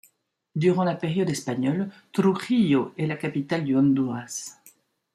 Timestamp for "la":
0.83-0.95, 3.05-3.15